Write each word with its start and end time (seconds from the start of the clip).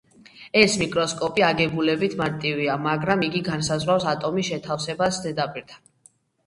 ეს 0.61 0.77
მიკროსკოპი 0.83 1.45
აგებულებით 1.49 2.15
მარტივია, 2.23 2.79
მაგრამ 2.89 3.27
იგი 3.29 3.43
განსაზღვრავს 3.53 4.09
ატომის 4.17 4.53
შეთავსებას 4.53 5.23
ზედაპირთან. 5.29 5.89